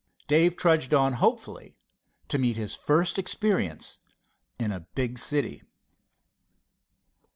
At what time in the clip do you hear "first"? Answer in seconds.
2.73-3.19